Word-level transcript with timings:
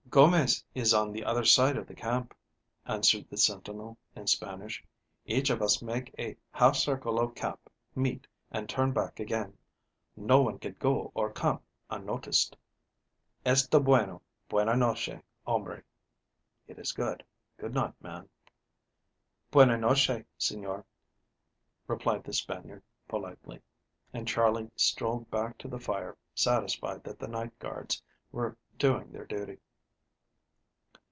"Gomez 0.13 0.61
is 0.75 0.93
on 0.93 1.13
the 1.13 1.23
other 1.23 1.45
side 1.45 1.77
of 1.77 1.87
the 1.87 1.95
camp," 1.95 2.35
answered 2.85 3.29
the 3.29 3.37
sentinel 3.37 3.97
in 4.13 4.27
Spanish. 4.27 4.83
"Each 5.23 5.49
of 5.49 5.61
us 5.61 5.81
make 5.81 6.13
a 6.19 6.35
half 6.51 6.75
circle 6.75 7.17
of 7.17 7.33
camp, 7.33 7.69
meet, 7.95 8.27
and 8.51 8.67
turn 8.67 8.91
back 8.91 9.21
again. 9.21 9.57
No 10.17 10.41
one 10.41 10.59
can 10.59 10.73
go 10.77 11.13
or 11.15 11.31
come 11.31 11.61
unnoticed." 11.89 12.57
"Esto 13.45 13.79
bueno. 13.79 14.21
Bueno 14.49 14.73
nosche, 14.75 15.17
hombre." 15.47 15.81
(It 16.67 16.77
is 16.77 16.91
good. 16.91 17.23
Good 17.55 17.73
night, 17.73 17.93
man.) 18.01 18.27
"Bueno 19.49 19.77
nosche, 19.77 20.25
señor," 20.37 20.83
replied 21.87 22.25
the 22.25 22.33
Spaniard 22.33 22.83
politely, 23.07 23.61
and 24.11 24.27
Charley 24.27 24.69
strolled 24.75 25.31
back 25.31 25.57
to 25.59 25.69
the 25.69 25.79
fire, 25.79 26.17
satisfied 26.35 27.01
that 27.05 27.17
the 27.17 27.29
night 27.29 27.57
guards 27.59 28.03
were 28.33 28.57
doing 28.77 29.09
their 29.13 29.25
duty. 29.25 29.59